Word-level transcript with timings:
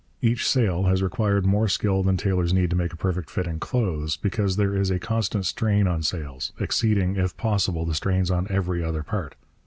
Each 0.19 0.49
sail 0.49 0.85
has 0.85 1.03
required 1.03 1.45
more 1.45 1.67
skill 1.67 2.01
than 2.01 2.17
tailors 2.17 2.55
need 2.55 2.71
to 2.71 2.75
make 2.75 2.91
a 2.91 2.97
perfect 2.97 3.29
fit 3.29 3.45
in 3.45 3.59
clothes, 3.59 4.17
because 4.17 4.55
there 4.55 4.75
is 4.75 4.89
a 4.89 4.97
constant 4.97 5.45
strain 5.45 5.85
on 5.85 6.01
sails, 6.01 6.53
exceeding, 6.59 7.17
if 7.17 7.37
possible, 7.37 7.85
the 7.85 7.93
strains 7.93 8.31
on 8.31 8.47
every 8.49 8.83
other 8.83 9.03
part. 9.03 9.35